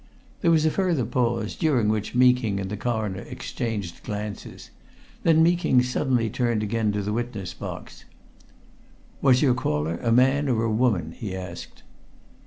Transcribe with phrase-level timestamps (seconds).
[0.41, 4.71] There was a further pause, during which Meeking and the Coroner exchanged glances.
[5.21, 8.05] Then Meeking suddenly turned again to the witness box.
[9.21, 11.83] "Was your caller a man or a woman?" he asked.